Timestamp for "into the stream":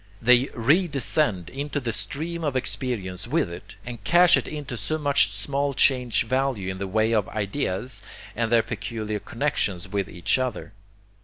1.51-2.43